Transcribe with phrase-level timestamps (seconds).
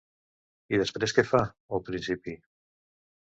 [0.77, 1.41] I després què fa,
[1.77, 2.35] al principi?